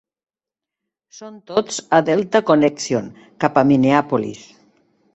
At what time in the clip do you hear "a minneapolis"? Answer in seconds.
3.65-4.47